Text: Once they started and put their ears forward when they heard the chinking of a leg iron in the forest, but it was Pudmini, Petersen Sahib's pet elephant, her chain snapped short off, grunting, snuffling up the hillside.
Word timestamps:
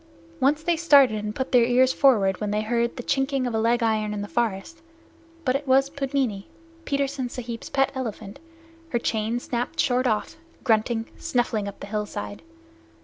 Once 0.39 0.63
they 0.63 0.75
started 0.75 1.23
and 1.23 1.35
put 1.35 1.51
their 1.51 1.63
ears 1.63 1.93
forward 1.93 2.41
when 2.41 2.49
they 2.49 2.63
heard 2.63 2.95
the 2.97 3.03
chinking 3.03 3.45
of 3.45 3.53
a 3.53 3.59
leg 3.59 3.83
iron 3.83 4.15
in 4.15 4.23
the 4.23 4.27
forest, 4.27 4.81
but 5.45 5.55
it 5.55 5.67
was 5.67 5.91
Pudmini, 5.91 6.47
Petersen 6.85 7.29
Sahib's 7.29 7.69
pet 7.69 7.91
elephant, 7.93 8.39
her 8.89 8.97
chain 8.97 9.39
snapped 9.39 9.79
short 9.79 10.07
off, 10.07 10.37
grunting, 10.63 11.05
snuffling 11.19 11.67
up 11.67 11.79
the 11.81 11.85
hillside. 11.85 12.41